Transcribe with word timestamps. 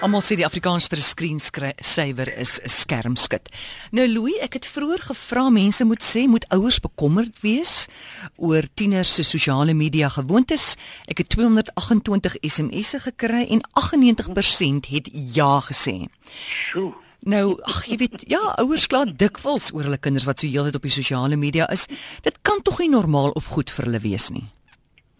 Almal 0.00 0.22
sê 0.24 0.32
die 0.38 0.46
Afrikaans 0.46 0.86
vir 0.88 0.96
'n 0.96 1.10
screensaver 1.12 2.28
is 2.40 2.58
'n 2.58 2.68
skermskit. 2.68 3.48
Nou 3.92 4.08
Louis, 4.08 4.40
ek 4.40 4.54
het 4.54 4.66
vroeër 4.66 5.00
gevra 5.00 5.50
mense 5.50 5.84
moet 5.84 6.02
sê 6.02 6.26
moet 6.26 6.48
ouers 6.48 6.80
bekommerd 6.80 7.40
wees 7.42 7.86
oor 8.36 8.62
tieners 8.74 9.14
se 9.14 9.22
sosiale 9.22 9.74
media 9.74 10.08
gewoontes. 10.08 10.76
Ek 11.06 11.18
het 11.18 11.28
228 11.28 12.36
SMS'e 12.40 12.98
gekry 12.98 13.46
en 13.50 13.60
98% 13.74 14.86
het 14.88 15.10
ja 15.12 15.60
gesê. 15.60 16.08
Sjoe. 16.48 16.94
Nou, 17.20 17.60
ag 17.62 17.84
jy 17.84 17.96
weet, 17.96 18.24
ja, 18.26 18.54
ouers 18.56 18.86
kla 18.86 19.04
dikwels 19.04 19.72
oor 19.74 19.82
hulle 19.82 19.98
kinders 19.98 20.24
wat 20.24 20.40
so 20.40 20.46
heeltyd 20.46 20.74
op 20.74 20.82
die 20.82 20.90
sosiale 20.90 21.36
media 21.36 21.68
is. 21.70 21.86
Dit 22.22 22.38
kan 22.42 22.62
tog 22.62 22.78
nie 22.78 22.88
normaal 22.88 23.30
of 23.30 23.46
goed 23.46 23.70
vir 23.70 23.84
hulle 23.84 24.00
wees 24.00 24.30
nie. 24.30 24.48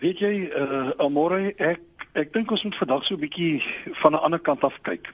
Weet 0.00 0.18
jy, 0.18 0.48
uh 0.56 0.92
Amore, 0.96 1.52
ek 1.58 1.80
ek 2.12 2.32
dink 2.32 2.50
ons 2.50 2.64
moet 2.64 2.76
vandag 2.76 3.04
so 3.04 3.14
'n 3.14 3.20
bietjie 3.20 3.62
van 4.02 4.12
'n 4.12 4.22
ander 4.26 4.40
kant 4.40 4.64
af 4.64 4.78
kyk. 4.82 5.12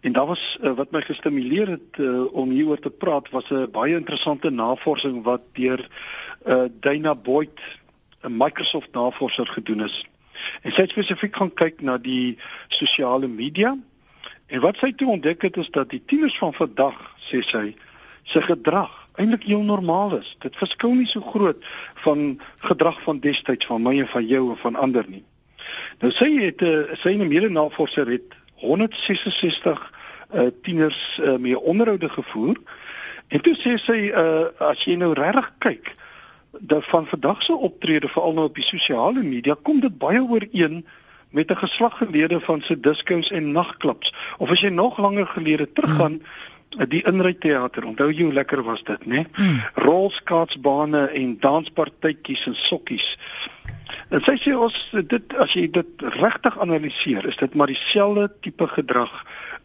En 0.00 0.12
daar 0.12 0.26
was 0.26 0.58
uh, 0.60 0.72
wat 0.72 0.90
my 0.90 1.00
gestimuleer 1.00 1.68
het 1.68 1.98
uh, 1.98 2.32
om 2.34 2.50
hieroor 2.50 2.78
te 2.78 2.90
praat 2.90 3.30
was 3.30 3.50
'n 3.50 3.70
baie 3.70 3.94
interessante 3.94 4.50
navorsing 4.50 5.22
wat 5.22 5.42
deur 5.52 5.88
uh 6.46 6.64
Dana 6.80 7.14
Boyd, 7.14 7.60
'n 8.22 8.36
Microsoft 8.36 8.92
navorser 8.92 9.46
gedoen 9.46 9.84
is. 9.84 10.06
En 10.62 10.72
sy 10.72 10.80
het 10.80 10.90
spesifiek 10.90 11.36
gaan 11.36 11.54
kyk 11.54 11.80
na 11.80 11.98
die 11.98 12.38
sosiale 12.68 13.26
media. 13.26 13.76
En 14.46 14.60
wat 14.60 14.76
sy 14.76 14.92
toe 14.92 15.08
ontdek 15.08 15.42
het 15.42 15.56
is 15.56 15.70
dat 15.70 15.90
die 15.90 16.02
tieners 16.06 16.38
van 16.38 16.54
vandag, 16.54 16.96
sê 17.18 17.42
sy, 17.42 17.76
se 18.22 18.40
gedrag 18.42 19.08
eintlik 19.18 19.42
heel 19.42 19.62
normaal 19.62 20.18
is. 20.18 20.36
Dit 20.38 20.56
verskil 20.56 20.94
nie 20.94 21.06
so 21.06 21.20
groot 21.20 21.64
van 22.04 22.40
gedrag 22.58 23.02
van 23.02 23.20
destyds 23.20 23.66
van 23.66 23.82
my 23.82 23.98
en 23.98 24.08
van 24.08 24.26
jou 24.26 24.50
en 24.50 24.56
van 24.56 24.76
ander 24.76 25.04
nie. 25.08 25.24
Nou 25.98 26.12
sy 26.12 26.30
het 26.38 26.60
'n 26.60 26.64
uh, 26.64 26.96
sy 26.96 27.14
'n 27.16 27.28
mede-navorser 27.28 28.06
het 28.06 28.34
166 28.54 29.92
uh, 30.34 30.46
tieners 30.62 31.20
uh, 31.22 31.36
mee 31.36 31.58
onderhoude 31.60 32.08
gevoer. 32.08 32.56
En 33.28 33.40
toe 33.40 33.56
sê 33.56 33.76
sy 33.76 34.10
uh, 34.14 34.48
as 34.58 34.84
jy 34.84 34.94
nou 34.96 35.12
regtig 35.12 35.52
kyk 35.58 35.94
dat 36.60 36.84
van 36.84 37.06
vandag 37.06 37.42
se 37.42 37.52
optrede 37.52 38.08
veral 38.08 38.32
nou 38.32 38.46
op 38.46 38.54
die 38.54 38.64
sosiale 38.64 39.22
media 39.22 39.56
kom 39.62 39.80
dit 39.80 39.98
baie 39.98 40.22
ooreen 40.22 40.86
met 41.30 41.50
'n 41.50 41.56
geslag 41.56 41.96
gelede 41.98 42.40
van 42.40 42.62
se 42.62 42.80
diskos 42.80 43.30
en 43.30 43.52
nagklubs 43.52 44.14
of 44.38 44.50
as 44.50 44.60
jy 44.60 44.68
nog 44.68 44.98
langer 44.98 45.26
gelede 45.26 45.72
teruggaan 45.72 46.22
hmm. 46.70 46.88
die 46.88 47.02
inryteater 47.02 47.84
onthou 47.84 48.12
jy 48.12 48.22
hoe 48.22 48.32
lekker 48.32 48.62
was 48.62 48.82
dit 48.82 49.06
nê 49.06 49.24
hmm. 49.32 49.62
rolskaatsbane 49.74 51.06
en 51.06 51.36
danspartytjies 51.40 52.46
en 52.46 52.54
sokkies 52.54 53.18
En 54.08 54.22
sy 54.24 54.36
sê 54.40 54.54
ons 54.56 54.76
dit 54.92 55.34
as 55.42 55.52
jy 55.52 55.66
dit 55.72 56.06
regtig 56.16 56.56
analiseer, 56.64 57.26
is 57.28 57.36
dit 57.36 57.54
maar 57.54 57.68
dieselfde 57.68 58.30
tipe 58.40 58.68
gedrag 58.72 59.12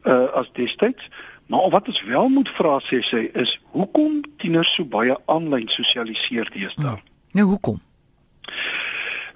uh 0.04 0.28
as 0.40 0.52
destyds. 0.60 1.08
Maar 1.48 1.70
wat 1.70 1.88
ons 1.88 2.04
wel 2.04 2.30
moet 2.30 2.50
vra 2.50 2.80
sê 2.84 3.00
sy 3.04 3.30
is 3.40 3.56
hoekom 3.72 4.22
tieners 4.38 4.74
so 4.76 4.84
baie 4.84 5.16
aanlyn 5.32 5.68
sosialiseer 5.72 6.52
deesdae? 6.52 6.98
Hmm. 6.98 7.10
Nou 7.40 7.48
hoekom? 7.54 7.80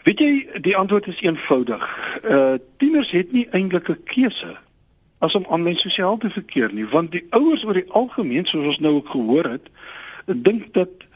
Weet 0.07 0.19
jy, 0.23 0.31
die 0.63 0.75
antwoord 0.75 1.07
is 1.07 1.23
eenvoudig. 1.23 1.87
Uh 2.23 2.55
tieners 2.83 3.11
het 3.15 3.31
nie 3.31 3.47
eintlik 3.51 3.89
'n 3.89 4.03
keuse 4.03 4.57
as 5.19 5.35
om 5.35 5.47
aanlyn 5.49 5.79
sosiaal 5.79 6.17
te 6.17 6.29
verkeer 6.29 6.73
nie, 6.73 6.85
want 6.87 7.11
die 7.11 7.25
ouers 7.29 7.63
oor 7.65 7.73
die 7.73 7.91
algemeen 7.91 8.45
soos 8.45 8.65
ons 8.65 8.79
nou 8.79 8.93
ook 8.99 9.09
gehoor 9.09 9.49
het, 9.49 9.71
dink 10.25 10.73
dat 10.73 11.06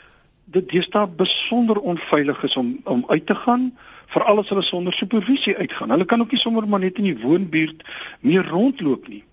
dit 0.52 0.70
deesdae 0.70 1.08
besonder 1.08 1.80
onveilig 1.80 2.44
is 2.44 2.58
om 2.58 2.80
om 2.84 3.04
uit 3.08 3.26
te 3.26 3.36
gaan 3.36 3.72
veral 4.12 4.42
as 4.42 4.50
hulle 4.52 4.64
sonder 4.68 4.94
supervisie 4.94 5.56
uitgaan. 5.58 5.90
Hulle 5.90 6.06
kan 6.06 6.22
ook 6.22 6.32
nie 6.32 6.40
sommer 6.40 6.68
maar 6.68 6.84
net 6.84 6.98
in 7.00 7.08
die 7.08 7.20
woonbuurt 7.20 7.84
meer 8.20 8.48
rondloop 8.48 9.08
nie. 9.08 9.24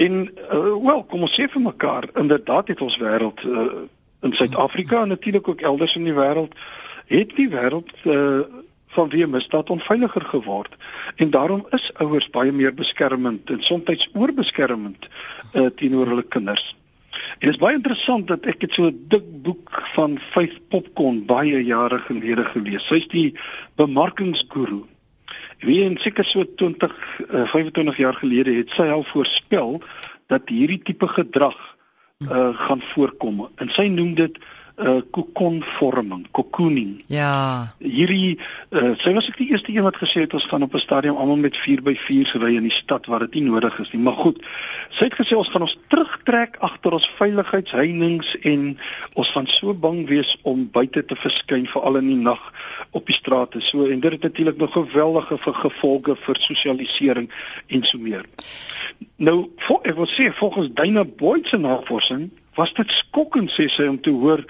En 0.00 0.22
uh, 0.24 0.76
wel, 0.80 1.02
kom 1.04 1.26
ons 1.26 1.34
sê 1.36 1.44
vir 1.52 1.60
mekaar, 1.60 2.08
inderdaad 2.16 2.72
het 2.72 2.80
ons 2.80 2.96
wêreld 3.02 3.42
uh, 3.44 3.66
in 4.24 4.32
Suid-Afrika 4.32 5.02
en 5.02 5.12
natuurlik 5.12 5.48
ook 5.48 5.60
elders 5.60 5.96
in 5.96 6.08
die 6.08 6.16
wêreld 6.16 6.56
het 7.10 7.34
die 7.36 7.48
wêreld 7.52 7.92
uh, 8.08 8.40
van 8.96 9.08
wie 9.12 9.26
misdaad 9.26 9.70
onveiliger 9.70 10.24
geword. 10.32 10.76
En 11.16 11.30
daarom 11.30 11.66
is 11.76 11.90
ouers 11.94 12.30
baie 12.30 12.52
meer 12.52 12.74
beskermend 12.74 13.50
en 13.50 13.62
soms 13.62 14.08
oorbeskermend 14.12 15.08
uh, 15.52 15.66
teenoor 15.76 16.06
hulle 16.06 16.22
kinders. 16.22 16.76
En 17.40 17.48
dit 17.48 17.54
is 17.56 17.60
baie 17.60 17.76
interessant 17.78 18.26
dat 18.28 18.44
ek 18.52 18.66
het 18.66 18.74
so 18.76 18.90
'n 18.90 19.04
dik 19.08 19.28
boek 19.42 19.70
van 19.94 20.18
vyf 20.32 20.58
popcorn 20.68 21.24
baie 21.24 21.64
jare 21.64 21.98
gelede 21.98 22.44
gelees. 22.44 22.86
Sy's 22.86 23.08
die 23.08 23.32
bemarkingsguru. 23.80 24.84
Wie 25.64 25.84
en 25.84 25.96
seker 25.96 26.24
so 26.24 26.44
20 26.44 26.92
uh, 27.32 27.46
25 27.48 27.96
jaar 27.96 28.14
gelede 28.14 28.52
het 28.52 28.70
sy 28.70 28.88
al 28.92 29.04
voorspel 29.04 29.80
dat 30.26 30.48
hierdie 30.48 30.82
tipe 30.82 31.08
gedrag 31.08 31.56
uh, 32.18 32.52
gaan 32.52 32.80
voorkom. 32.80 33.48
En 33.56 33.68
sy 33.68 33.88
noem 33.88 34.14
dit 34.14 34.36
uh 34.80 35.00
kokonvorming, 35.10 36.26
cocooning. 36.30 37.02
Ja. 37.06 37.74
Hierdie 37.78 38.38
uh 38.70 38.94
sy 39.02 39.12
was 39.16 39.28
ek 39.28 39.38
die 39.40 39.50
eerste 39.52 39.72
een 39.74 39.84
wat 39.86 39.98
gesê 40.00 40.24
het 40.24 40.34
ons 40.34 40.46
gaan 40.50 40.64
op 40.66 40.74
'n 40.74 40.82
stadium 40.82 41.16
almal 41.16 41.36
met 41.36 41.56
4x4s 41.56 42.34
ry 42.40 42.54
in 42.56 42.68
die 42.68 42.74
stad 42.74 43.06
waar 43.06 43.20
dit 43.26 43.34
nie 43.34 43.50
nodig 43.50 43.78
is 43.78 43.92
nie. 43.92 44.02
Maar 44.02 44.18
goed. 44.24 44.42
Sy 44.90 45.04
het 45.04 45.14
gesê 45.14 45.36
ons 45.36 45.48
gaan 45.48 45.62
ons 45.62 45.78
terugtrek 45.88 46.56
agter 46.60 46.92
ons 46.92 47.10
veiligheidsheininge 47.18 48.38
en 48.42 48.78
ons 49.14 49.30
gaan 49.30 49.46
so 49.46 49.74
bang 49.74 50.06
wees 50.08 50.36
om 50.42 50.68
buite 50.72 51.04
te 51.04 51.16
verskyn 51.16 51.66
veral 51.66 51.96
in 51.96 52.06
die 52.06 52.16
nag 52.16 52.52
op 52.90 53.06
die 53.06 53.14
strate. 53.14 53.60
So 53.60 53.86
en 53.86 54.00
dit 54.00 54.12
het 54.12 54.22
natuurlik 54.22 54.56
nog 54.56 54.72
geweldige 54.72 55.38
gevolge 55.38 56.16
vir 56.16 56.36
sosialisering 56.38 57.30
en 57.66 57.84
so 57.84 57.98
meer. 57.98 58.24
Nou, 59.16 59.50
ek 59.84 59.96
wil 59.96 60.08
sê 60.08 60.30
volgens 60.32 60.72
Dana 60.74 61.04
Boyd 61.04 61.48
se 61.48 61.58
navorsing 61.58 62.30
was 62.54 62.72
dit 62.76 62.90
skokkend 62.90 63.52
sê 63.52 63.68
sy 63.68 63.86
om 63.88 64.00
te 64.00 64.12
hoor 64.12 64.44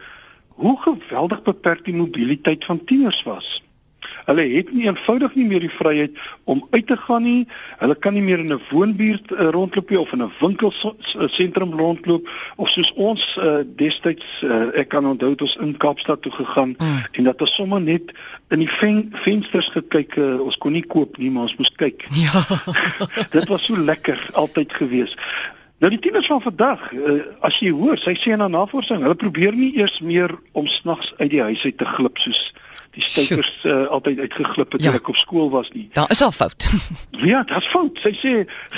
hoe 0.60 0.76
geweldig 0.80 1.42
beperk 1.42 1.84
die 1.84 1.96
mobiliteit 1.96 2.64
van 2.64 2.84
tieners 2.84 3.22
was. 3.22 3.62
Hulle 4.24 4.44
het 4.48 4.72
nie 4.72 4.86
eenvoudig 4.86 5.34
nie 5.34 5.44
meer 5.48 5.62
die 5.64 5.72
vryheid 5.72 6.18
om 6.44 6.60
uit 6.70 6.86
te 6.86 6.96
gaan 6.96 7.24
nie. 7.24 7.46
Hulle 7.80 7.96
kan 7.96 8.14
nie 8.14 8.22
meer 8.22 8.38
in 8.38 8.52
'n 8.52 8.60
woonbuurt 8.70 9.30
uh, 9.30 9.48
rondloop 9.56 9.90
nie 9.90 10.00
of 10.00 10.12
in 10.12 10.22
'n 10.22 10.32
winkelsentrum 10.40 11.72
rondloop 11.78 12.28
of 12.56 12.68
soos 12.68 12.92
ons 12.92 13.36
uh, 13.36 13.60
destyds 13.76 14.42
uh, 14.42 14.68
ek 14.74 14.88
kan 14.88 15.06
onthou 15.06 15.30
dit 15.30 15.42
ons 15.42 15.56
in 15.56 15.76
Kaapstad 15.76 16.22
toe 16.22 16.32
gegaan 16.32 16.74
mm. 16.78 17.02
en 17.12 17.24
dat 17.24 17.40
ons 17.40 17.54
sommer 17.54 17.80
net 17.80 18.12
in 18.48 18.58
die 18.58 18.70
ven 18.70 19.08
vensters 19.12 19.68
gekyk 19.68 20.16
uh, 20.16 20.40
ons 20.40 20.58
kon 20.58 20.72
nie 20.72 20.86
koop 20.86 21.18
nie 21.18 21.30
maar 21.30 21.48
ons 21.48 21.56
moes 21.56 21.72
kyk. 21.76 22.06
Ja. 22.12 22.46
dit 23.36 23.48
was 23.48 23.64
so 23.64 23.76
lekker 23.76 24.28
altyd 24.32 24.72
gewees. 24.72 25.16
Nou 25.80 25.90
die 25.92 25.98
tieners 25.98 26.26
van 26.28 26.42
vandag, 26.44 26.90
uh, 26.92 27.20
as 27.40 27.56
jy 27.64 27.70
hoor, 27.72 27.96
sy 27.96 28.12
sê 28.20 28.34
haar 28.36 28.50
navorsing, 28.52 29.00
hulle 29.00 29.16
probeer 29.16 29.56
nie 29.56 29.70
eers 29.78 30.00
meer 30.04 30.34
om 30.52 30.66
snags 30.68 31.14
uit 31.16 31.30
die 31.32 31.40
huis 31.40 31.64
uit 31.64 31.78
te 31.80 31.88
glip 31.88 32.20
soos 32.20 32.50
die 32.96 33.04
stuikers 33.06 33.50
uh, 33.64 33.86
altyd 33.94 34.18
uitgeglip 34.18 34.72
het 34.74 34.82
ja. 34.82 34.90
toe 34.90 34.98
ek 34.98 35.08
op 35.12 35.16
skool 35.16 35.50
was 35.52 35.70
nie. 35.72 35.86
Daar 35.94 36.10
is 36.10 36.20
al 36.26 36.34
fout. 36.34 36.66
ja, 37.30 37.42
dit 37.46 37.56
is 37.56 37.68
fout. 37.70 38.00
Sy 38.02 38.12
sê 38.18 38.32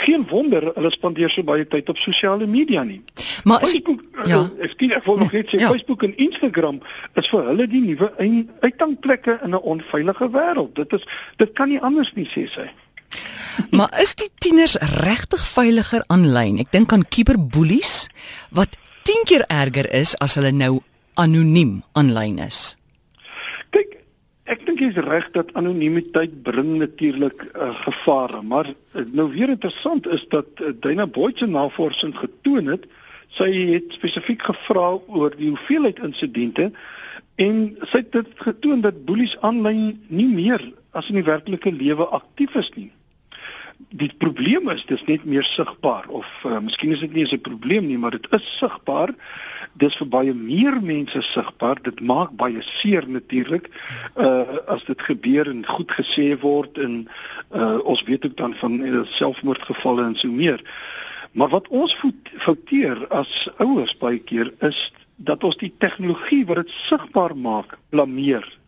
geen 0.05 0.27
wonder 0.29 0.69
hulle 0.75 0.93
spandeer 0.93 1.33
so 1.33 1.43
baie 1.49 1.65
tyd 1.67 1.89
op 1.89 1.99
sosiale 1.99 2.47
media 2.47 2.85
nie. 2.85 3.01
Maar 3.49 3.65
as 3.65 3.73
jy 3.75 3.81
uh, 3.89 3.97
ja, 4.29 4.43
ek 4.63 4.77
sien 4.77 4.93
ek 4.95 5.09
wil 5.09 5.23
nog 5.25 5.33
net 5.33 5.51
sê 5.51 5.63
ja. 5.63 5.73
Facebook 5.73 6.05
en 6.07 6.15
Instagram 6.21 6.83
is 7.19 7.33
vir 7.33 7.49
hulle 7.49 7.67
die 7.73 7.83
nuwe 7.87 8.13
uitgangplekke 8.61 9.41
in 9.41 9.57
'n 9.57 9.65
onveilige 9.75 10.29
wêreld. 10.37 10.77
Dit 10.77 10.93
is 11.01 11.09
dit 11.41 11.57
kan 11.57 11.73
nie 11.73 11.81
anders 11.81 12.13
nie 12.15 12.29
sê 12.29 12.47
sy. 12.53 12.69
Maar 13.71 14.01
is 14.01 14.15
die 14.17 14.31
tieners 14.41 14.77
regtig 15.03 15.43
veiliger 15.49 16.05
aanlyn? 16.13 16.61
Ek 16.63 16.71
dink 16.73 16.93
aan 16.93 17.05
cyberboelies 17.13 18.07
wat 18.55 18.77
10 19.09 19.27
keer 19.29 19.45
erger 19.49 19.89
is 19.93 20.15
as 20.25 20.37
hulle 20.39 20.53
nou 20.55 20.81
anoniem 21.21 21.81
aanlyn 21.99 22.39
is. 22.45 22.77
Kyk, 23.75 23.99
ek 24.53 24.65
dink 24.69 24.81
jy's 24.85 25.01
reg 25.05 25.29
dat 25.37 25.53
anonimiteit 25.59 26.39
bring 26.47 26.79
natuurlik 26.81 27.45
uh, 27.53 27.73
gevaar, 27.83 28.39
maar 28.45 28.71
uh, 28.71 29.05
nou 29.13 29.29
weer 29.35 29.53
interessant 29.53 30.07
is 30.07 30.25
dat 30.33 30.49
uh, 30.61 30.73
Dana 30.85 31.07
Boyd 31.07 31.43
se 31.43 31.51
navorsing 31.51 32.15
getoon 32.17 32.73
het, 32.73 32.89
sy 33.33 33.51
het 33.73 33.93
spesifiek 33.97 34.45
gevra 34.45 34.95
oor 35.09 35.33
die 35.37 35.53
hoeveelheid 35.53 36.03
insidente 36.05 36.71
en 37.41 37.63
sy 37.89 38.03
het 38.03 38.13
dit 38.13 38.33
getoon 38.45 38.83
dat 38.85 39.05
boelies 39.07 39.39
aanlyn 39.41 39.95
nie 40.13 40.29
meer 40.29 40.61
as 40.93 41.09
in 41.09 41.17
die 41.17 41.25
werklike 41.25 41.73
lewe 41.73 42.05
aktief 42.13 42.53
is 42.61 42.69
nie 42.77 42.91
die 43.93 44.11
probleem 44.19 44.71
is 44.73 44.85
dis 44.89 45.03
net 45.09 45.25
meer 45.29 45.45
sigbaar 45.45 46.09
of 46.09 46.29
uh, 46.49 46.59
miskien 46.65 46.95
is 46.95 47.03
dit 47.05 47.13
nie 47.13 47.27
'n 47.27 47.41
probleem 47.41 47.87
nie, 47.87 47.99
maar 47.99 48.11
dit 48.11 48.27
is 48.33 48.57
sigbaar. 48.59 49.15
Dis 49.75 49.97
vir 49.97 50.09
baie 50.09 50.35
meer 50.35 50.81
mense 50.83 51.23
sigbaar. 51.23 51.83
Dit 51.83 52.01
maak 52.01 52.31
baie 52.37 52.63
seer 52.63 53.09
natuurlik 53.09 53.69
uh 54.17 54.45
as 54.67 54.85
dit 54.85 55.03
gebeur 55.03 55.49
en 55.49 55.67
goed 55.67 55.91
gesê 55.91 56.39
word 56.41 56.79
en 56.79 57.09
uh 57.55 57.79
ons 57.85 58.03
weet 58.03 58.25
ook 58.25 58.37
dan 58.37 58.55
van 58.55 58.81
uh, 58.81 59.05
selfmoordgevalle 59.05 60.05
en 60.05 60.17
so 60.17 60.29
meer. 60.29 60.61
Maar 61.33 61.49
wat 61.49 61.69
ons 61.69 61.97
fouteer 62.37 63.07
as 63.09 63.49
ouers 63.59 63.97
baie 63.97 64.19
keer 64.19 64.53
is 64.61 64.93
dat 65.17 65.45
ons 65.45 65.57
die 65.57 65.73
tegnologie 65.79 66.45
wat 66.47 66.57
dit 66.57 66.71
sigbaar 66.71 67.37
maak 67.37 67.79
blameer 67.91 68.62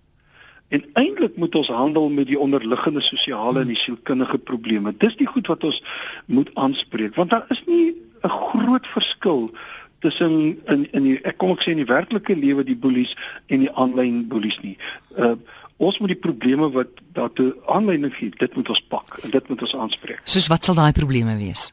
En 0.75 0.83
eintlik 0.99 1.37
moet 1.37 1.55
ons 1.55 1.69
handel 1.71 2.09
met 2.11 2.27
die 2.27 2.39
onderliggende 2.39 3.01
sosiale 3.01 3.61
en 3.63 3.71
die 3.71 3.79
sielkundige 3.79 4.39
probleme. 4.39 4.95
Dis 4.99 5.15
die 5.21 5.29
goed 5.31 5.47
wat 5.47 5.65
ons 5.65 5.83
moet 6.27 6.51
aanspreek 6.55 7.15
want 7.21 7.31
daar 7.31 7.47
is 7.55 7.63
nie 7.67 7.95
'n 8.25 8.29
groot 8.29 8.87
verskil 8.87 9.51
tussen 9.99 10.59
in 10.67 10.89
in 10.93 11.03
die 11.03 11.19
ek 11.23 11.39
kom 11.39 11.51
ek 11.51 11.63
sê 11.63 11.71
in 11.77 11.83
die 11.83 11.93
werklike 11.93 12.37
lewe 12.37 12.65
die 12.65 12.77
boelies 12.77 13.15
en 13.47 13.65
die 13.65 13.73
aanlyn 13.73 14.27
boelies 14.29 14.59
nie. 14.63 14.77
Uh 15.17 15.37
ons 15.77 15.99
moet 15.99 16.13
die 16.13 16.25
probleme 16.27 16.71
wat 16.71 16.89
daartoe 17.13 17.49
aanleiding 17.67 18.15
gee, 18.15 18.31
dit 18.39 18.55
moet 18.57 18.69
ons 18.69 18.83
pak 18.89 19.19
en 19.23 19.31
dit 19.31 19.49
moet 19.49 19.63
ons 19.63 19.75
aanspreek. 19.77 20.21
Soos 20.25 20.47
wat 20.47 20.65
sal 20.65 20.75
daai 20.75 20.93
probleme 20.93 21.37
wees? 21.37 21.73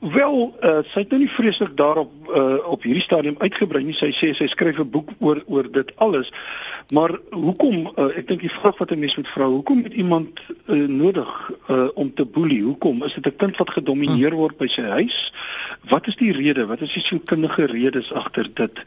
Wel, 0.00 0.56
uh, 0.60 0.78
sy 0.90 1.02
het 1.04 1.10
nou 1.10 1.20
nie 1.22 1.30
vreeslik 1.30 1.76
daarop 1.76 2.10
uh, 2.28 2.58
op 2.66 2.82
hierdie 2.82 3.02
stadium 3.02 3.36
uitgebrei 3.38 3.82
nie. 3.84 3.94
Sy 3.94 4.10
sê 4.16 4.32
sy 4.34 4.48
skryf 4.50 4.78
'n 4.78 4.90
boek 4.90 5.12
oor 5.18 5.42
oor 5.46 5.68
dit 5.70 5.92
alles. 5.96 6.32
Maar 6.90 7.14
hoekom 7.30 7.86
uh, 7.94 8.08
ek 8.18 8.28
dink 8.28 8.40
die 8.40 8.50
vraag 8.50 8.78
wat 8.78 8.90
'n 8.90 8.98
mens 8.98 9.16
moet 9.16 9.28
vra, 9.28 9.46
hoekom 9.46 9.82
het 9.82 9.92
iemand 9.92 10.40
uh, 10.66 10.86
nodig 10.88 11.30
uh, 11.68 11.88
om 11.94 12.14
te 12.14 12.24
boelie? 12.24 12.62
Hoekom? 12.62 13.04
Is 13.04 13.14
dit 13.14 13.26
'n 13.26 13.36
kind 13.36 13.56
wat 13.56 13.70
gedomeineer 13.70 14.34
word 14.34 14.56
by 14.56 14.66
sy 14.66 14.82
huis? 14.82 15.32
Wat 15.88 16.06
is 16.06 16.16
die 16.16 16.32
rede? 16.32 16.66
Wat 16.66 16.80
is 16.80 16.92
die 16.92 17.02
sielkundige 17.02 17.66
redes 17.66 18.12
agter 18.12 18.50
dit? 18.54 18.82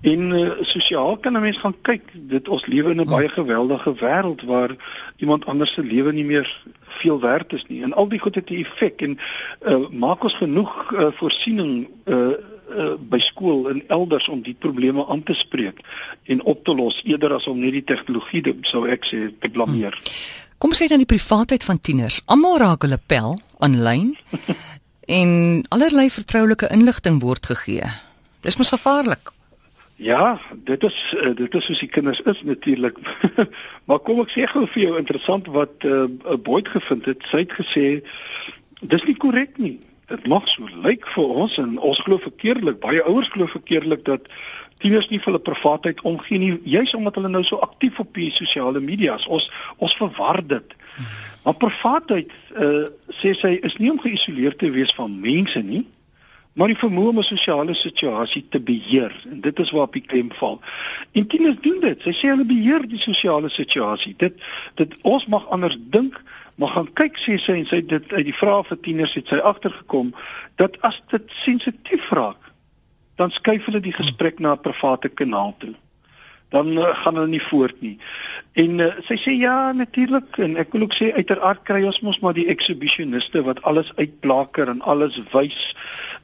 En 0.00 0.30
uh, 0.30 0.50
sosiaal 0.60 1.16
kan 1.16 1.36
'n 1.36 1.40
mens 1.40 1.58
gaan 1.58 1.76
kyk. 1.82 2.02
Dit 2.12 2.48
ons 2.48 2.66
lewe 2.66 2.90
in 2.90 3.00
'n 3.00 3.10
baie 3.10 3.28
geweldige 3.28 3.94
wêreld 3.94 4.42
waar 4.42 4.76
iemand 5.16 5.46
anders 5.46 5.72
se 5.72 5.82
lewe 5.82 6.12
nie 6.12 6.24
meer 6.24 6.62
veel 6.90 7.20
werd 7.20 7.52
is 7.52 7.64
nie. 7.68 7.82
En 7.82 7.92
al 7.92 8.08
die 8.08 8.18
goed 8.18 8.34
het 8.34 8.50
'n 8.50 8.62
effek 8.64 9.00
en 9.00 9.18
uh, 9.66 9.88
maak 9.90 10.22
ons 10.22 10.34
genoeg 10.34 10.92
uh, 10.92 11.06
voorsiening 11.12 11.88
uh, 12.04 12.16
uh, 12.76 12.94
by 12.98 13.18
skool 13.18 13.68
en 13.70 13.82
elders 13.88 14.28
om 14.28 14.42
die 14.42 14.56
probleme 14.58 15.06
aan 15.06 15.22
te 15.22 15.34
spreek 15.34 15.80
en 16.24 16.42
op 16.42 16.64
te 16.64 16.74
los 16.74 17.00
eerder 17.04 17.32
as 17.32 17.46
om 17.46 17.58
net 17.58 17.72
die 17.72 17.84
tegnologie 17.84 18.42
te 18.42 18.54
sou 18.60 18.86
ek 18.88 19.06
sê 19.08 19.30
te 19.38 19.50
blameer. 19.50 19.96
Hmm. 19.96 20.38
Kom 20.60 20.74
sê 20.76 20.86
dan 20.92 21.00
die 21.00 21.08
privaatheid 21.08 21.64
van 21.64 21.80
tieners. 21.80 22.20
Almal 22.26 22.58
raak 22.58 22.82
hulle 22.84 23.00
pel 23.06 23.38
aanlyn 23.58 24.16
en 25.20 25.30
allerlei 25.68 26.10
vertroulike 26.10 26.68
inligting 26.68 27.20
word 27.20 27.46
gegee. 27.46 27.88
Dis 28.44 28.56
mos 28.56 28.72
gevaarlik. 28.76 29.32
Ja, 30.00 30.40
dit 30.64 30.82
is 30.82 31.14
uh, 31.16 31.34
dit 31.36 31.54
is 31.54 31.64
soos 31.64 31.78
die 31.78 31.88
kinders 31.88 32.20
is 32.20 32.42
natuurlik. 32.42 32.96
maar 33.86 33.98
kom 34.00 34.22
ek 34.22 34.30
sê 34.32 34.46
gou 34.48 34.62
vir 34.72 34.82
jou 34.86 34.94
interessant 34.96 35.50
wat 35.52 35.84
'n 35.84 36.16
uh, 36.24 36.38
Boyd 36.40 36.70
gevind 36.72 37.04
het. 37.04 37.26
Sy 37.28 37.42
het 37.44 37.52
gesê 37.52 37.84
dis 38.80 39.04
nie 39.04 39.16
korrek 39.16 39.58
nie. 39.60 39.76
Dit 40.08 40.24
mag 40.26 40.48
so 40.48 40.64
lyk 40.86 41.04
vir 41.04 41.36
ons 41.44 41.58
en 41.60 41.76
ons 41.76 42.00
glo 42.00 42.16
verkeerdelik. 42.16 42.80
Baie 42.80 43.04
ouers 43.04 43.28
glo 43.28 43.44
verkeerdelik 43.46 44.04
dat 44.08 44.32
tieners 44.80 45.10
nie 45.12 45.20
vir 45.20 45.34
hulle 45.34 45.44
privaatheid 45.50 46.00
omgee 46.00 46.38
nie, 46.38 46.56
juis 46.64 46.96
omdat 46.96 47.20
hulle 47.20 47.28
nou 47.28 47.44
so 47.44 47.60
aktief 47.60 48.00
op 48.00 48.14
die 48.16 48.32
sosiale 48.32 48.80
media 48.80 49.20
is. 49.20 49.28
Ons 49.28 49.52
ons 49.76 50.00
verwar 50.00 50.40
dit. 50.40 50.76
Maar 51.44 51.60
privaatheid 51.60 52.32
uh, 52.56 52.88
sê 53.20 53.36
sy 53.36 53.58
is 53.60 53.76
nie 53.76 53.92
om 53.92 54.00
geïsoleer 54.00 54.56
te 54.56 54.72
wees 54.72 54.96
van 54.96 55.20
mense 55.20 55.60
nie 55.60 55.84
maar 56.52 56.70
die 56.72 56.78
vermoë 56.78 57.08
om 57.08 57.18
'n 57.18 57.22
sosiale 57.22 57.74
situasie 57.74 58.46
te 58.48 58.60
beheer 58.60 59.12
en 59.30 59.40
dit 59.40 59.58
is 59.58 59.70
waar 59.70 59.88
op 59.88 59.92
die 59.92 60.06
klem 60.06 60.32
val. 60.32 60.60
En 61.12 61.26
tieners 61.26 61.60
doen 61.60 61.80
dit. 61.80 62.02
Sy 62.02 62.12
sê 62.12 62.28
hulle 62.28 62.44
beheer 62.44 62.88
die 62.88 62.98
sosiale 62.98 63.48
situasie. 63.48 64.14
Dit 64.16 64.34
dit 64.74 64.94
ons 65.02 65.26
mag 65.26 65.48
anders 65.48 65.76
dink, 65.78 66.22
maar 66.54 66.68
gaan 66.68 66.92
kyk 66.92 67.18
sê 67.18 67.38
sy 67.38 67.52
en 67.52 67.66
sy 67.66 67.86
dit 67.86 68.12
uit 68.12 68.24
die 68.24 68.34
vrae 68.34 68.64
vir 68.64 68.80
tieners 68.80 69.14
het 69.14 69.28
sy 69.28 69.36
agtergekom 69.36 70.14
dat 70.56 70.80
as 70.82 71.02
dit 71.10 71.22
sensitief 71.28 72.10
raak, 72.10 72.52
dan 73.16 73.30
skuif 73.30 73.64
hulle 73.64 73.80
die 73.80 73.96
gesprek 74.02 74.38
na 74.38 74.52
'n 74.52 74.60
private 74.60 75.08
kanaal 75.08 75.54
toe 75.58 75.74
dan 76.50 76.66
uh, 76.78 76.94
gaan 76.94 77.14
hulle 77.14 77.28
nie 77.28 77.42
voort 77.42 77.80
nie. 77.80 77.98
En 78.52 78.78
uh, 78.82 78.86
sy 79.06 79.14
sê 79.14 79.32
ja, 79.38 79.72
natuurlik 79.72 80.38
en 80.42 80.56
ek 80.58 80.72
wil 80.74 80.88
ook 80.88 80.94
sê 80.96 81.12
uiteraard 81.14 81.62
kry 81.68 81.84
ons 81.86 82.00
mos 82.02 82.18
maar 82.18 82.34
die 82.34 82.48
exhibitioniste 82.50 83.44
wat 83.46 83.62
alles 83.62 83.92
uitblaker 83.94 84.68
en 84.72 84.80
alles 84.82 85.20
wys 85.30 85.58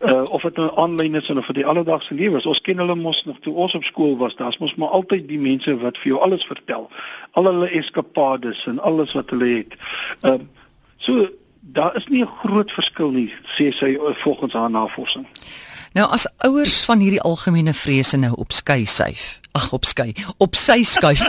uh, 0.02 0.24
of 0.34 0.42
dit 0.42 0.58
nou 0.58 0.66
aanlyn 0.82 1.14
is 1.14 1.30
en 1.30 1.38
of 1.38 1.46
dit 1.52 1.60
die 1.62 1.66
alledaagse 1.66 2.14
lewe 2.18 2.40
is. 2.42 2.48
Ons 2.50 2.60
ken 2.66 2.82
hulle 2.82 2.98
mos 2.98 3.22
nog 3.30 3.38
toe 3.46 3.54
ons 3.54 3.78
op 3.78 3.86
skool 3.86 4.16
was. 4.18 4.34
Daar's 4.36 4.58
mos 4.58 4.74
maar 4.74 4.96
altyd 4.98 5.28
die 5.30 5.38
mense 5.38 5.76
wat 5.84 6.02
vir 6.02 6.16
jou 6.16 6.22
alles 6.26 6.46
vertel. 6.50 6.90
Al 7.38 7.46
hulle 7.52 7.70
eskapades 7.78 8.66
en 8.66 8.82
alles 8.82 9.14
wat 9.14 9.30
hulle 9.30 9.52
het. 9.58 9.78
Ehm 10.22 10.42
uh, 10.42 10.54
so 10.98 11.28
daar 11.60 11.96
is 11.96 12.06
nie 12.06 12.22
'n 12.22 12.38
groot 12.42 12.72
verskil 12.72 13.10
nie, 13.10 13.34
sê 13.44 13.70
sy 13.70 13.98
volgens 14.14 14.52
haar 14.52 14.70
navorsing. 14.70 15.26
Nou 15.92 16.10
as 16.10 16.26
ouers 16.38 16.84
van 16.84 16.98
hierdie 16.98 17.20
algemene 17.20 17.74
vrese 17.74 18.16
nou 18.16 18.34
op 18.36 18.52
skei 18.52 18.86
syf. 18.86 19.40
Ag 19.56 19.70
op 19.72 19.84
skei, 19.88 20.12
op 20.42 20.54
sy 20.58 20.82
skuif. 20.84 21.24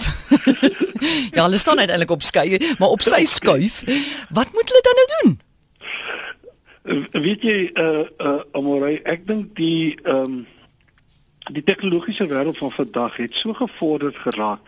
ja, 1.35 1.45
hulle 1.45 1.57
staan 1.57 1.79
uiteindelik 1.79 2.11
op 2.11 2.25
skei, 2.25 2.59
maar 2.79 2.89
op 2.89 3.01
sy 3.05 3.23
skuif. 3.29 3.83
Wat 4.29 4.51
moet 4.53 4.71
hulle 4.73 4.83
dan 4.87 4.99
nou 4.99 5.07
doen? 5.15 5.37
Weet 7.11 7.43
jy 7.43 7.57
uh 7.75 8.05
uh 8.17 8.39
Amorey, 8.55 8.99
ek 9.03 9.27
dink 9.27 9.55
die 9.59 9.95
ehm 10.03 10.23
um, 10.23 10.45
die 11.51 11.63
tegnologiese 11.63 12.27
wêreld 12.27 12.57
van 12.59 12.71
vandag 12.71 13.15
het 13.21 13.35
so 13.35 13.53
gevorderd 13.55 14.17
geraak 14.19 14.59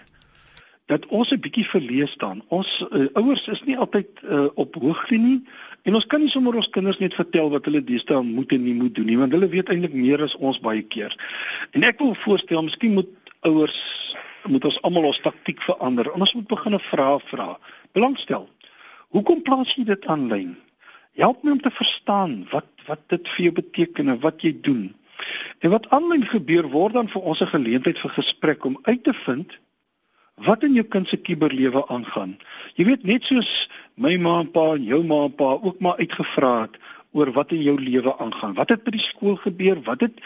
dat 0.90 1.06
ons 1.06 1.32
'n 1.32 1.40
bietjie 1.40 1.66
verlees 1.66 2.12
staan. 2.12 2.42
Ons 2.48 2.86
uh, 2.92 3.06
ouers 3.14 3.48
is 3.48 3.62
nie 3.64 3.78
altyd 3.78 4.08
uh, 4.24 4.48
op 4.54 4.76
hoogte 4.76 5.18
nie 5.18 5.42
en 5.84 5.96
ons 5.96 6.06
kan 6.06 6.20
nie 6.20 6.30
sommer 6.30 6.56
ons 6.56 6.70
kinders 6.70 6.98
net 6.98 7.14
vertel 7.14 7.50
wat 7.50 7.66
hulle 7.66 7.84
deesdae 7.84 8.24
moet 8.24 8.52
en 8.52 8.64
nie 8.64 8.74
moet 8.74 8.96
doen 8.96 9.06
nie, 9.06 9.18
want 9.18 9.32
hulle 9.32 9.48
weet 9.48 9.70
eintlik 9.70 9.94
meer 9.94 10.24
as 10.24 10.36
ons 10.36 10.60
baie 10.60 10.82
keer. 10.82 11.16
En 11.72 11.84
ek 11.84 12.00
wil 12.00 12.16
voorstel, 12.16 12.64
miskien 12.64 12.94
moet 12.94 13.10
ouers 13.48 14.16
moet 14.50 14.66
ons 14.66 14.80
almal 14.88 15.10
ons 15.10 15.22
taktik 15.22 15.62
verander. 15.62 16.12
Ons 16.14 16.34
moet 16.34 16.48
begin 16.48 16.76
'n 16.76 16.80
vraag 16.80 17.24
vra. 17.30 17.60
Belangstel. 17.92 18.50
Hoekom 19.10 19.42
plaas 19.42 19.76
jy 19.76 19.84
dit 19.84 20.06
aanlyn? 20.06 20.58
Help 21.14 21.44
my 21.44 21.52
om 21.52 21.62
te 21.62 21.72
verstaan 21.72 22.48
wat 22.52 22.66
wat 22.88 23.00
dit 23.08 23.28
vir 23.30 23.44
jou 23.44 23.54
beteken 23.54 24.10
en 24.10 24.20
wat 24.20 24.42
jy 24.42 24.54
doen. 24.62 24.96
En 25.60 25.70
wat 25.70 25.90
aanlyn 25.90 26.26
gebeur 26.26 26.70
word 26.70 26.94
dan 26.94 27.08
vir 27.08 27.22
ons 27.22 27.42
'n 27.42 27.54
geleentheid 27.56 28.00
vir 28.00 28.10
gesprek 28.10 28.66
om 28.66 28.80
uit 28.82 29.04
te 29.04 29.14
vind 29.14 29.60
wat 30.36 30.64
in 30.64 30.74
jou 30.74 30.86
kind 30.86 31.08
se 31.08 31.18
kuberlewe 31.18 31.88
aangaan. 31.88 32.38
Jy 32.76 32.86
weet 32.86 33.04
net 33.04 33.24
soos 33.24 33.70
my 33.96 34.18
ma 34.18 34.40
en 34.40 34.52
pa 34.52 34.74
en 34.76 34.84
jou 34.84 35.04
ma 35.04 35.24
en 35.24 35.36
pa 35.36 35.60
ook 35.62 35.80
maar 35.80 35.98
uitgevra 35.98 36.62
het 36.62 36.78
oor 37.12 37.32
wat 37.34 37.52
in 37.52 37.62
jou 37.62 37.76
lewe 37.82 38.14
aangaan. 38.18 38.54
Wat 38.54 38.70
het 38.70 38.84
by 38.84 38.94
die 38.96 39.04
skool 39.04 39.36
gebeur? 39.42 39.82
Wat 39.86 40.02
het 40.06 40.20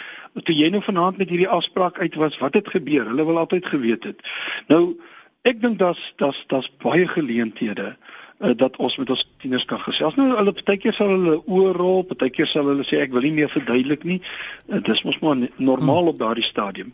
toe 0.43 0.55
jy 0.55 0.69
nou 0.73 0.81
vanaand 0.83 1.17
met 1.17 1.29
hierdie 1.31 1.49
afspraak 1.49 1.99
uit 1.99 2.15
was, 2.19 2.37
wat 2.43 2.53
het 2.59 2.69
gebeur? 2.69 3.07
Hulle 3.11 3.25
wil 3.25 3.37
altyd 3.37 3.69
geweet 3.71 4.03
het. 4.03 4.23
Nou 4.67 4.99
ek 5.43 5.61
dink 5.61 5.79
daar's 5.79 6.13
daar's 6.21 6.43
daar's 6.47 6.69
baie 6.83 7.07
geleenthede 7.07 7.95
uh, 8.43 8.51
dat 8.55 8.77
ons 8.77 8.97
met 8.97 9.09
ons 9.09 9.25
tieners 9.41 9.65
kan 9.65 9.79
gesels. 9.79 10.15
Nou 10.19 10.29
hulle 10.35 10.53
partykeer 10.55 10.95
sal 10.95 11.11
hulle 11.13 11.39
oorrol, 11.45 12.03
partykeer 12.09 12.49
sal 12.49 12.69
hulle 12.71 12.85
sê 12.87 13.01
ek 13.03 13.13
wil 13.15 13.25
nie 13.25 13.35
meer 13.39 13.51
verduidelik 13.51 14.03
nie. 14.07 14.19
Uh, 14.67 14.81
dis 14.83 15.03
mos 15.07 15.19
maar 15.23 15.45
normaal 15.57 16.11
op 16.13 16.19
daardie 16.19 16.45
stadium. 16.45 16.93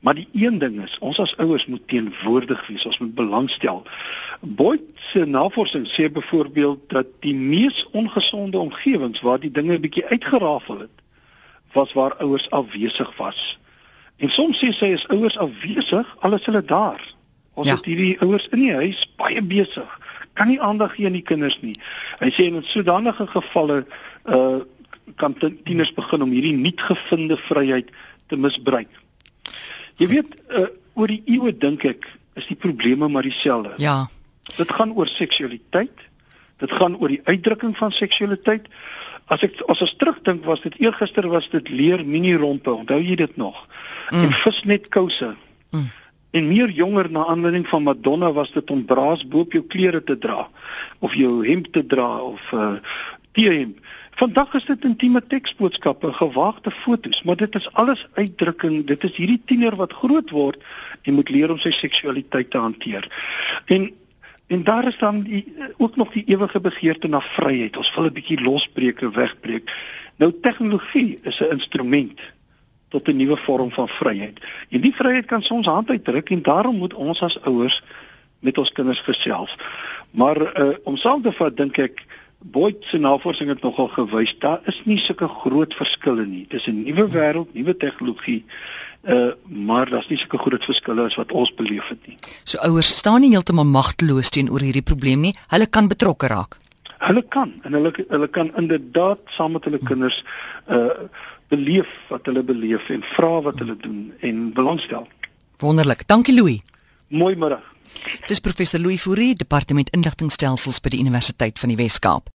Maar 0.00 0.16
die 0.16 0.28
een 0.32 0.58
ding 0.58 0.78
is, 0.80 0.96
ons 1.04 1.18
as 1.20 1.34
ouers 1.36 1.66
moet 1.68 1.82
teenwoordig 1.92 2.60
wees, 2.68 2.86
ons 2.88 2.98
moet 3.02 3.14
belangstel. 3.14 3.82
Boyd 4.40 4.86
se 5.10 5.26
navorsing 5.28 5.84
sê 5.88 6.08
byvoorbeeld 6.12 6.86
dat 6.88 7.10
die 7.24 7.34
mees 7.36 7.84
ongesonde 7.92 8.58
omgewings 8.58 9.20
waar 9.20 9.40
die 9.40 9.52
dinge 9.52 9.76
bietjie 9.80 10.06
uitgerafel 10.08 10.86
het, 10.86 10.96
was 11.76 11.92
waar 11.92 12.16
ouers 12.24 12.48
afwesig 12.50 13.12
was. 13.16 13.58
En 14.16 14.32
soms 14.32 14.58
sê 14.60 14.72
sy 14.72 14.94
is 14.96 15.06
ouers 15.12 15.36
afwesig, 15.38 16.16
alles 16.24 16.48
hulle 16.48 16.64
daar. 16.64 17.04
Ons 17.54 17.68
ja. 17.68 17.76
het 17.76 17.84
hierdie 17.84 18.16
ouers 18.24 18.48
in 18.56 18.64
die 18.64 18.74
huis 18.74 19.04
baie 19.20 19.42
besig 19.44 19.99
kan 20.40 20.48
nie 20.48 20.60
aandag 20.60 20.94
gee 20.96 21.08
aan 21.08 21.18
die 21.18 21.26
kinders 21.26 21.58
nie. 21.60 21.76
Hy 22.22 22.30
sê 22.32 22.48
in 22.48 22.62
sodanige 22.64 23.28
gevalle 23.36 23.84
uh 24.24 24.60
kan 25.18 25.34
tieners 25.34 25.90
begin 25.90 26.22
om 26.22 26.30
hierdie 26.30 26.54
nuut 26.54 26.80
gevinde 26.86 27.34
vryheid 27.36 27.88
te 28.30 28.36
misbruik. 28.38 28.92
Jy 29.98 30.06
weet 30.14 30.36
uh 30.48 30.68
oor 30.94 31.10
die 31.10 31.22
eeue 31.26 31.52
dink 31.52 31.84
ek 31.84 32.06
is 32.38 32.46
die 32.48 32.56
probleme 32.56 33.08
maar 33.08 33.26
dieselfde. 33.26 33.74
Ja. 33.82 34.06
Dit 34.56 34.72
gaan 34.72 34.94
oor 34.96 35.10
seksualiteit. 35.10 36.06
Dit 36.62 36.72
gaan 36.72 36.96
oor 36.96 37.12
die 37.12 37.20
uitdrukking 37.24 37.76
van 37.76 37.92
seksualiteit. 37.92 38.68
As 39.30 39.44
ek 39.46 39.60
as 39.68 39.82
ons 39.84 39.96
terugdink 40.00 40.46
was 40.48 40.62
dit 40.64 40.78
eergister 40.80 41.28
was 41.28 41.50
dit 41.52 41.68
leer 41.68 42.06
mini 42.06 42.32
rompe. 42.38 42.72
Onthou 42.72 43.00
jy 43.02 43.18
dit 43.20 43.36
nog? 43.36 43.66
Mm. 44.10 44.28
En 44.28 44.36
visnet 44.44 44.88
kouse. 44.88 45.34
Mm. 45.70 45.90
En 46.30 46.48
meer 46.48 46.70
jonger 46.70 47.10
na 47.10 47.26
aanleiding 47.26 47.68
van 47.68 47.82
Madonna 47.82 48.32
was 48.32 48.52
dit 48.52 48.70
om 48.70 48.84
braas 48.84 49.28
bo 49.28 49.38
op 49.38 49.52
jou 49.52 49.64
klere 49.66 50.02
te 50.02 50.18
dra 50.18 50.48
of 50.98 51.14
jou 51.14 51.46
hemp 51.46 51.66
te 51.72 51.86
dra 51.86 52.16
of 52.22 52.52
'n 52.52 52.56
uh, 52.56 52.74
T-hemp. 53.32 53.78
Vandag 54.10 54.54
is 54.54 54.64
dit 54.64 54.84
intieme 54.84 55.22
teksboodskappe, 55.26 56.12
gewaagde 56.12 56.70
fotos, 56.70 57.22
maar 57.22 57.36
dit 57.36 57.54
is 57.54 57.72
alles 57.72 58.06
uitdrukking. 58.14 58.86
Dit 58.86 59.04
is 59.04 59.16
hierdie 59.16 59.40
tiener 59.44 59.76
wat 59.76 59.92
groot 59.92 60.30
word 60.30 60.64
en 61.02 61.14
moet 61.14 61.30
leer 61.30 61.50
om 61.50 61.58
sy 61.58 61.70
seksualiteit 61.70 62.50
te 62.50 62.58
hanteer. 62.58 63.08
En 63.66 63.90
en 64.50 64.64
daar 64.66 64.86
is 64.88 64.98
dan 64.98 65.22
die, 65.22 65.44
ook 65.76 65.96
nog 65.96 66.12
die 66.12 66.24
ewige 66.26 66.60
begeerte 66.60 67.08
na 67.08 67.20
vryheid. 67.20 67.76
Ons 67.76 67.94
wil 67.94 68.04
'n 68.04 68.12
bietjie 68.12 68.42
losbreek 68.42 69.00
en 69.00 69.12
wegbreek. 69.12 69.70
Nou 70.16 70.32
tegnologie 70.40 71.18
is 71.22 71.40
'n 71.40 71.50
instrument 71.50 72.20
tot 72.90 73.08
'n 73.08 73.16
nuwe 73.16 73.36
vorm 73.36 73.70
van 73.70 73.88
vryheid. 73.88 74.38
En 74.68 74.80
die 74.80 74.94
vryheid 74.94 75.26
kan 75.26 75.42
soms 75.42 75.66
hand 75.66 75.90
uitdruk 75.90 76.30
en 76.30 76.42
daarom 76.42 76.76
moet 76.76 76.94
ons 76.94 77.22
as 77.22 77.40
ouers 77.42 77.82
met 78.40 78.58
ons 78.58 78.72
kinders 78.72 79.00
gesels. 79.00 79.56
Maar 80.10 80.60
uh, 80.60 80.74
om 80.84 80.96
saam 80.96 81.22
te 81.22 81.32
vat 81.32 81.56
dink 81.56 81.78
ek 81.78 82.04
Boyd 82.40 82.84
se 82.88 82.96
navorsing 82.96 83.48
het 83.52 83.60
nogal 83.62 83.88
gewys 83.92 84.32
daar 84.40 84.60
is 84.64 84.78
nie 84.88 84.96
sulke 84.98 85.28
groot 85.28 85.74
verskille 85.76 86.24
nie. 86.26 86.46
Dis 86.48 86.66
'n 86.66 86.82
nuwe 86.82 87.08
wêreld, 87.08 87.52
nuwe 87.52 87.76
tegnologie. 87.76 88.44
Uh 89.02 89.32
maar 89.44 89.90
daar's 89.90 90.08
nie 90.08 90.18
sulke 90.18 90.38
groot 90.38 90.64
verskille 90.64 91.04
as 91.04 91.14
wat 91.14 91.32
ons 91.32 91.54
beleef 91.54 91.88
het 91.88 92.06
nie. 92.06 92.16
So 92.44 92.58
ouers 92.58 92.96
staan 92.96 93.20
nie 93.20 93.30
heeltemal 93.30 93.64
magteloos 93.64 94.30
teenoor 94.30 94.60
hierdie 94.60 94.82
probleem 94.82 95.20
nie. 95.20 95.34
Hulle 95.48 95.66
kan 95.66 95.88
betrokke 95.88 96.26
raak. 96.26 96.56
Hulle 96.98 97.22
kan 97.28 97.52
en 97.62 97.72
hulle 97.72 97.92
hulle 98.08 98.28
kan 98.28 98.56
inderdaad 98.56 99.18
saam 99.28 99.52
met 99.52 99.64
hulle 99.64 99.78
kinders 99.78 100.24
uh 100.68 100.88
beleef 101.50 101.90
wat 102.08 102.26
hulle 102.30 102.42
beleef 102.46 102.88
en 102.94 103.02
vra 103.14 103.40
wat 103.46 103.58
hulle 103.62 103.76
doen 103.76 104.12
en 104.20 104.52
belangstel. 104.54 105.08
Wonderlik. 105.60 106.06
Dankie 106.08 106.34
Louis. 106.34 106.60
Mooi 107.08 107.34
middag. 107.36 107.64
Dis 108.28 108.40
professor 108.40 108.80
Louis 108.80 109.00
Fourie, 109.00 109.34
departement 109.34 109.90
inligtingstelsels 109.96 110.78
by 110.80 110.92
die 110.94 111.00
Universiteit 111.02 111.58
van 111.58 111.72
die 111.72 111.78
Wes-Kaap. 111.80 112.28